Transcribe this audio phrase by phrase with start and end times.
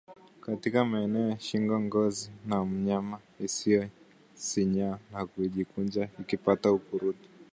[0.45, 3.19] Katika maeneo ya shingo ngozi ya mnyama
[4.33, 7.29] husinyaa na kujikunja akipata ukurutu